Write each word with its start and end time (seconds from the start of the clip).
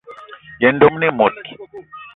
Yen 0.61 0.75
dom 0.81 0.93
le 1.01 1.07
moní. 1.17 1.49